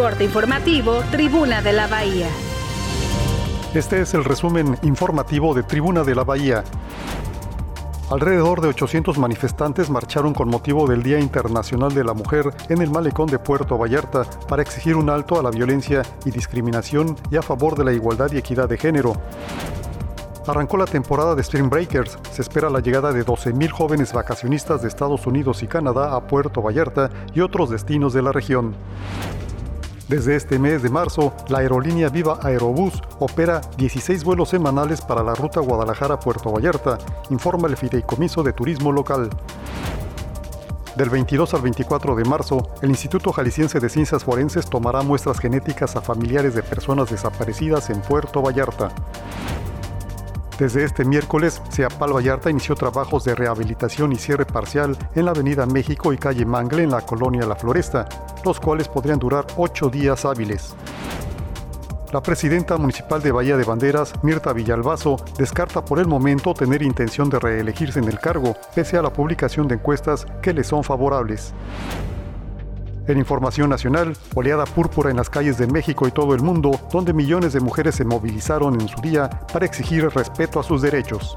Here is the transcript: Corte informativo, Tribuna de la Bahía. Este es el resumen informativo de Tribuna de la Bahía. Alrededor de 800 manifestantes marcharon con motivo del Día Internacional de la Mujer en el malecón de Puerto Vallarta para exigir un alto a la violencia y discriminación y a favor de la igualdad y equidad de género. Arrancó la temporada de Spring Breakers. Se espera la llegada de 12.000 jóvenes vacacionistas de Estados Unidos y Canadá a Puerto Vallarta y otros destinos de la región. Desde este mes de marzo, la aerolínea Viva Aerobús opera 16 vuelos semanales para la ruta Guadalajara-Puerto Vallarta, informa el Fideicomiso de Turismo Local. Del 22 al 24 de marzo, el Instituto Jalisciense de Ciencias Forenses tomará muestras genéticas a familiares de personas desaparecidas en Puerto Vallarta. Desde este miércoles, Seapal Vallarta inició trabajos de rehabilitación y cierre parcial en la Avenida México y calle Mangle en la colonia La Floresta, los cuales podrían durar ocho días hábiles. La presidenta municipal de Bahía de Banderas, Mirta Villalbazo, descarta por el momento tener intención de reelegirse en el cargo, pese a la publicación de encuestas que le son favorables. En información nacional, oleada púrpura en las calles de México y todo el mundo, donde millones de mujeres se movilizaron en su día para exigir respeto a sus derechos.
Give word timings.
Corte 0.00 0.24
informativo, 0.24 1.02
Tribuna 1.10 1.60
de 1.60 1.74
la 1.74 1.86
Bahía. 1.86 2.26
Este 3.74 4.00
es 4.00 4.14
el 4.14 4.24
resumen 4.24 4.78
informativo 4.80 5.52
de 5.52 5.62
Tribuna 5.62 6.04
de 6.04 6.14
la 6.14 6.24
Bahía. 6.24 6.64
Alrededor 8.10 8.62
de 8.62 8.68
800 8.68 9.18
manifestantes 9.18 9.90
marcharon 9.90 10.32
con 10.32 10.48
motivo 10.48 10.88
del 10.88 11.02
Día 11.02 11.20
Internacional 11.20 11.92
de 11.92 12.02
la 12.02 12.14
Mujer 12.14 12.46
en 12.70 12.80
el 12.80 12.88
malecón 12.88 13.26
de 13.26 13.38
Puerto 13.38 13.76
Vallarta 13.76 14.24
para 14.48 14.62
exigir 14.62 14.96
un 14.96 15.10
alto 15.10 15.38
a 15.38 15.42
la 15.42 15.50
violencia 15.50 16.00
y 16.24 16.30
discriminación 16.30 17.14
y 17.30 17.36
a 17.36 17.42
favor 17.42 17.76
de 17.76 17.84
la 17.84 17.92
igualdad 17.92 18.32
y 18.32 18.38
equidad 18.38 18.70
de 18.70 18.78
género. 18.78 19.12
Arrancó 20.46 20.78
la 20.78 20.86
temporada 20.86 21.34
de 21.34 21.42
Spring 21.42 21.68
Breakers. 21.68 22.16
Se 22.32 22.40
espera 22.40 22.70
la 22.70 22.80
llegada 22.80 23.12
de 23.12 23.22
12.000 23.22 23.68
jóvenes 23.68 24.14
vacacionistas 24.14 24.80
de 24.80 24.88
Estados 24.88 25.26
Unidos 25.26 25.62
y 25.62 25.66
Canadá 25.66 26.16
a 26.16 26.26
Puerto 26.26 26.62
Vallarta 26.62 27.10
y 27.34 27.40
otros 27.40 27.68
destinos 27.68 28.14
de 28.14 28.22
la 28.22 28.32
región. 28.32 28.74
Desde 30.10 30.34
este 30.34 30.58
mes 30.58 30.82
de 30.82 30.90
marzo, 30.90 31.32
la 31.46 31.58
aerolínea 31.58 32.08
Viva 32.08 32.40
Aerobús 32.42 33.00
opera 33.20 33.60
16 33.76 34.24
vuelos 34.24 34.48
semanales 34.48 35.02
para 35.02 35.22
la 35.22 35.36
ruta 35.36 35.60
Guadalajara-Puerto 35.60 36.50
Vallarta, 36.50 36.98
informa 37.30 37.68
el 37.68 37.76
Fideicomiso 37.76 38.42
de 38.42 38.52
Turismo 38.52 38.90
Local. 38.90 39.30
Del 40.96 41.10
22 41.10 41.54
al 41.54 41.62
24 41.62 42.16
de 42.16 42.24
marzo, 42.24 42.70
el 42.82 42.90
Instituto 42.90 43.32
Jalisciense 43.32 43.78
de 43.78 43.88
Ciencias 43.88 44.24
Forenses 44.24 44.68
tomará 44.68 45.02
muestras 45.02 45.38
genéticas 45.38 45.94
a 45.94 46.00
familiares 46.00 46.56
de 46.56 46.64
personas 46.64 47.08
desaparecidas 47.08 47.88
en 47.90 48.00
Puerto 48.00 48.42
Vallarta. 48.42 48.88
Desde 50.58 50.82
este 50.82 51.04
miércoles, 51.04 51.62
Seapal 51.70 52.12
Vallarta 52.12 52.50
inició 52.50 52.74
trabajos 52.74 53.22
de 53.22 53.36
rehabilitación 53.36 54.10
y 54.10 54.16
cierre 54.16 54.44
parcial 54.44 54.94
en 55.14 55.26
la 55.26 55.30
Avenida 55.30 55.66
México 55.66 56.12
y 56.12 56.18
calle 56.18 56.44
Mangle 56.44 56.82
en 56.82 56.90
la 56.90 57.00
colonia 57.00 57.46
La 57.46 57.54
Floresta, 57.54 58.08
los 58.44 58.60
cuales 58.60 58.88
podrían 58.88 59.18
durar 59.18 59.46
ocho 59.56 59.88
días 59.88 60.24
hábiles. 60.24 60.74
La 62.12 62.20
presidenta 62.20 62.76
municipal 62.76 63.22
de 63.22 63.30
Bahía 63.30 63.56
de 63.56 63.62
Banderas, 63.62 64.12
Mirta 64.24 64.52
Villalbazo, 64.52 65.16
descarta 65.38 65.84
por 65.84 66.00
el 66.00 66.08
momento 66.08 66.54
tener 66.54 66.82
intención 66.82 67.30
de 67.30 67.38
reelegirse 67.38 68.00
en 68.00 68.08
el 68.08 68.18
cargo, 68.18 68.56
pese 68.74 68.96
a 68.96 69.02
la 69.02 69.12
publicación 69.12 69.68
de 69.68 69.76
encuestas 69.76 70.26
que 70.42 70.52
le 70.52 70.64
son 70.64 70.82
favorables. 70.82 71.54
En 73.06 73.16
información 73.16 73.70
nacional, 73.70 74.16
oleada 74.34 74.64
púrpura 74.64 75.10
en 75.10 75.18
las 75.18 75.30
calles 75.30 75.56
de 75.56 75.68
México 75.68 76.08
y 76.08 76.10
todo 76.10 76.34
el 76.34 76.42
mundo, 76.42 76.72
donde 76.92 77.12
millones 77.12 77.52
de 77.52 77.60
mujeres 77.60 77.94
se 77.94 78.04
movilizaron 78.04 78.80
en 78.80 78.88
su 78.88 79.00
día 79.00 79.30
para 79.52 79.66
exigir 79.66 80.08
respeto 80.10 80.58
a 80.58 80.64
sus 80.64 80.82
derechos. 80.82 81.36